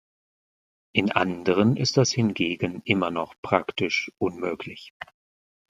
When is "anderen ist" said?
1.11-1.95